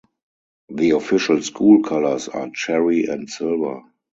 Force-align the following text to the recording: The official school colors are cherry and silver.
The 0.69 0.89
official 0.97 1.43
school 1.43 1.83
colors 1.83 2.27
are 2.27 2.49
cherry 2.49 3.03
and 3.05 3.29
silver. 3.29 3.83